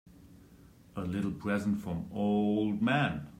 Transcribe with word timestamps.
A 0.95 1.01
little 1.01 1.29
present 1.31 1.79
from 1.79 2.09
old 2.11 2.81
man. 2.81 3.27